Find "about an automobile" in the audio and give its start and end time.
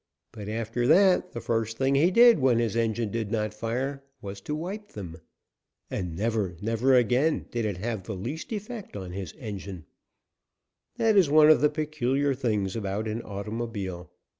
12.75-14.09